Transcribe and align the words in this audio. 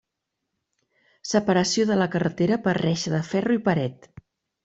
Separació 1.31 1.85
de 1.91 1.99
la 2.01 2.09
carretera 2.15 2.59
per 2.67 2.75
reixa 2.81 3.15
de 3.17 3.23
ferro 3.31 3.59
i 3.59 3.63
paret. 3.71 4.09